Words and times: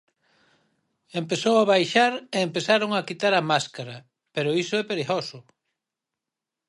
Empezou 1.21 1.55
a 1.59 1.67
baixar 1.71 2.13
e 2.35 2.37
empezaron 2.47 2.91
a 2.93 3.05
quitar 3.07 3.33
a 3.37 3.45
máscara, 3.51 3.97
pero 4.33 4.55
iso 4.63 4.73
é 4.81 4.83
perigoso. 4.91 5.37